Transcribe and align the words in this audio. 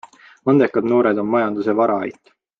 Andekad 0.53 0.89
noored 0.93 1.21
on 1.25 1.31
majanduse 1.37 1.77
varaait. 1.83 2.19